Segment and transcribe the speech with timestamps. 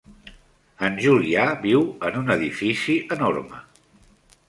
[0.87, 3.65] En Julià viu en un edifici enorme.